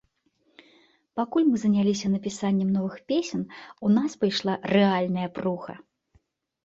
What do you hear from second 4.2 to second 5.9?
пайшла рэальная пруха.